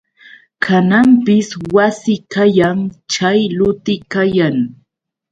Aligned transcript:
Kananpis 0.63 1.49
wasi 1.73 2.15
kayan 2.33 2.79
chay 3.13 3.39
luti 3.57 3.95
kayan. 4.13 4.55